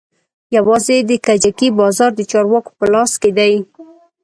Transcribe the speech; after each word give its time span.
يوازې 0.57 0.97
د 1.09 1.11
کجکي 1.25 1.69
بازار 1.79 2.11
د 2.15 2.21
چارواکو 2.31 2.71
په 2.79 2.85
لاس 2.93 3.11
کښې 3.21 3.31
دى. 3.37 3.53